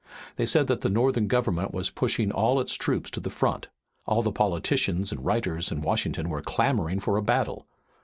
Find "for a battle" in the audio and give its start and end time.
6.99-7.67